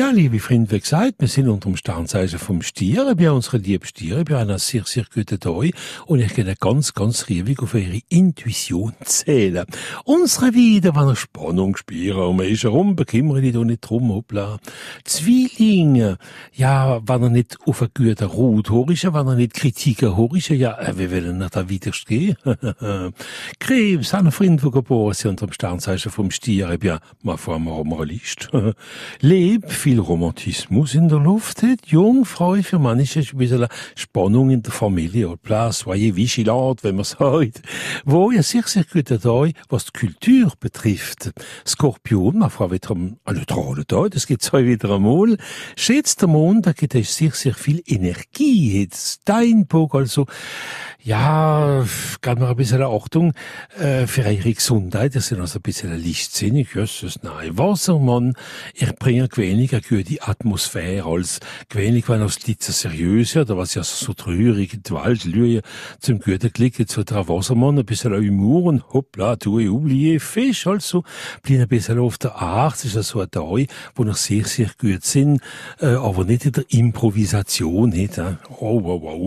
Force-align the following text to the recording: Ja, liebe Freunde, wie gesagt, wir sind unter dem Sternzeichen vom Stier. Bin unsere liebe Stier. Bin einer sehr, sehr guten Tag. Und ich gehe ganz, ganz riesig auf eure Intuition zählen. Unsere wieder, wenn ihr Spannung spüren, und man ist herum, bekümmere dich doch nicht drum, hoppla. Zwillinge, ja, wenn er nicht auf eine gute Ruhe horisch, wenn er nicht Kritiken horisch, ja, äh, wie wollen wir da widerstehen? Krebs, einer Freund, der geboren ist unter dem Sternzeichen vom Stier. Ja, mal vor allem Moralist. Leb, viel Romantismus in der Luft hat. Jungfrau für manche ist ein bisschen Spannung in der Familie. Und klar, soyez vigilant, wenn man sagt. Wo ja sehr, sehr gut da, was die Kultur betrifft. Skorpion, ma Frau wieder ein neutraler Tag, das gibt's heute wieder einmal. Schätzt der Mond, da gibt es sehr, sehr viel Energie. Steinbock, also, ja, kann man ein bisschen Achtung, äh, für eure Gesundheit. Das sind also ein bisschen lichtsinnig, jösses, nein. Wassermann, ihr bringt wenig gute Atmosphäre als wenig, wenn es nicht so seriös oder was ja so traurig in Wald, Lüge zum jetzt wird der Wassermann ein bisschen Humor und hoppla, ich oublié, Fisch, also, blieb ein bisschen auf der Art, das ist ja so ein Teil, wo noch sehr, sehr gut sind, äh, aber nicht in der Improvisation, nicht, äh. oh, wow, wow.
Ja, 0.00 0.08
liebe 0.08 0.38
Freunde, 0.38 0.70
wie 0.70 0.80
gesagt, 0.80 1.16
wir 1.18 1.28
sind 1.28 1.46
unter 1.46 1.68
dem 1.68 1.76
Sternzeichen 1.76 2.38
vom 2.38 2.62
Stier. 2.62 3.14
Bin 3.16 3.28
unsere 3.28 3.58
liebe 3.58 3.86
Stier. 3.86 4.24
Bin 4.24 4.36
einer 4.36 4.58
sehr, 4.58 4.84
sehr 4.86 5.04
guten 5.14 5.38
Tag. 5.38 5.72
Und 6.06 6.20
ich 6.20 6.32
gehe 6.32 6.54
ganz, 6.58 6.94
ganz 6.94 7.28
riesig 7.28 7.60
auf 7.60 7.74
eure 7.74 8.00
Intuition 8.08 8.94
zählen. 9.04 9.66
Unsere 10.06 10.54
wieder, 10.54 10.96
wenn 10.96 11.08
ihr 11.08 11.16
Spannung 11.16 11.76
spüren, 11.76 12.28
und 12.28 12.36
man 12.38 12.46
ist 12.46 12.62
herum, 12.62 12.96
bekümmere 12.96 13.42
dich 13.42 13.52
doch 13.52 13.64
nicht 13.64 13.82
drum, 13.82 14.08
hoppla. 14.08 14.58
Zwillinge, 15.04 16.16
ja, 16.54 17.06
wenn 17.06 17.22
er 17.22 17.28
nicht 17.28 17.58
auf 17.66 17.82
eine 17.82 17.90
gute 17.94 18.24
Ruhe 18.24 18.62
horisch, 18.70 19.04
wenn 19.04 19.26
er 19.26 19.34
nicht 19.34 19.52
Kritiken 19.52 20.16
horisch, 20.16 20.48
ja, 20.48 20.78
äh, 20.78 20.96
wie 20.96 21.10
wollen 21.10 21.40
wir 21.40 21.50
da 21.50 21.68
widerstehen? 21.68 22.36
Krebs, 23.58 24.14
einer 24.14 24.32
Freund, 24.32 24.62
der 24.62 24.70
geboren 24.70 25.10
ist 25.10 25.26
unter 25.26 25.46
dem 25.46 25.52
Sternzeichen 25.52 26.10
vom 26.10 26.30
Stier. 26.30 26.78
Ja, 26.82 27.00
mal 27.22 27.36
vor 27.36 27.52
allem 27.52 27.64
Moralist. 27.64 28.48
Leb, 29.20 29.70
viel 29.90 29.98
Romantismus 29.98 30.94
in 30.94 31.08
der 31.08 31.18
Luft 31.18 31.64
hat. 31.64 31.84
Jungfrau 31.86 32.54
für 32.62 32.78
manche 32.78 33.18
ist 33.18 33.32
ein 33.32 33.38
bisschen 33.38 33.66
Spannung 33.96 34.50
in 34.50 34.62
der 34.62 34.72
Familie. 34.72 35.28
Und 35.30 35.42
klar, 35.42 35.72
soyez 35.72 36.14
vigilant, 36.14 36.84
wenn 36.84 36.94
man 36.94 37.04
sagt. 37.04 37.62
Wo 38.04 38.30
ja 38.30 38.40
sehr, 38.44 38.62
sehr 38.66 38.84
gut 38.84 39.10
da, 39.10 39.46
was 39.68 39.86
die 39.86 39.98
Kultur 39.98 40.52
betrifft. 40.60 41.32
Skorpion, 41.66 42.38
ma 42.38 42.50
Frau 42.50 42.70
wieder 42.70 42.92
ein 42.92 43.18
neutraler 43.26 43.84
Tag, 43.84 44.12
das 44.12 44.28
gibt's 44.28 44.52
heute 44.52 44.68
wieder 44.68 44.94
einmal. 44.94 45.36
Schätzt 45.76 46.20
der 46.20 46.28
Mond, 46.28 46.66
da 46.66 46.72
gibt 46.72 46.94
es 46.94 47.16
sehr, 47.16 47.32
sehr 47.32 47.54
viel 47.54 47.82
Energie. 47.84 48.88
Steinbock, 48.94 49.96
also, 49.96 50.26
ja, 51.02 51.84
kann 52.20 52.38
man 52.38 52.50
ein 52.50 52.56
bisschen 52.56 52.82
Achtung, 52.82 53.32
äh, 53.76 54.06
für 54.06 54.24
eure 54.24 54.52
Gesundheit. 54.52 55.16
Das 55.16 55.28
sind 55.28 55.40
also 55.40 55.58
ein 55.58 55.62
bisschen 55.62 56.00
lichtsinnig, 56.00 56.74
jösses, 56.74 57.24
nein. 57.24 57.58
Wassermann, 57.58 58.34
ihr 58.74 58.92
bringt 58.92 59.36
wenig 59.36 59.79
gute 59.80 60.22
Atmosphäre 60.22 61.06
als 61.06 61.40
wenig, 61.70 62.08
wenn 62.08 62.22
es 62.22 62.46
nicht 62.46 62.62
so 62.62 62.72
seriös 62.72 63.36
oder 63.36 63.56
was 63.56 63.74
ja 63.74 63.82
so 63.82 64.12
traurig 64.12 64.74
in 64.74 64.82
Wald, 64.90 65.24
Lüge 65.24 65.62
zum 66.00 66.20
jetzt 66.26 66.96
wird 66.96 67.10
der 67.10 67.28
Wassermann 67.28 67.78
ein 67.78 67.84
bisschen 67.84 68.14
Humor 68.14 68.64
und 68.64 68.92
hoppla, 68.92 69.34
ich 69.34 69.68
oublié, 69.68 70.20
Fisch, 70.20 70.66
also, 70.66 71.04
blieb 71.42 71.60
ein 71.60 71.68
bisschen 71.68 71.98
auf 71.98 72.18
der 72.18 72.36
Art, 72.36 72.74
das 72.74 72.84
ist 72.84 72.96
ja 72.96 73.02
so 73.02 73.20
ein 73.20 73.30
Teil, 73.30 73.66
wo 73.94 74.04
noch 74.04 74.16
sehr, 74.16 74.44
sehr 74.44 74.70
gut 74.78 75.04
sind, 75.04 75.40
äh, 75.80 75.86
aber 75.86 76.24
nicht 76.24 76.46
in 76.46 76.52
der 76.52 76.64
Improvisation, 76.68 77.90
nicht, 77.90 78.18
äh. 78.18 78.36
oh, 78.58 78.82
wow, 78.82 79.02
wow. 79.02 79.20